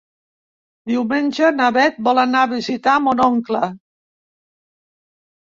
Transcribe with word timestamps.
Diumenge 0.91 1.49
na 1.57 1.67
Beth 1.75 1.99
vol 2.07 2.21
anar 2.23 2.41
a 2.47 2.51
visitar 2.55 2.97
mon 3.09 3.23
oncle. 3.27 3.63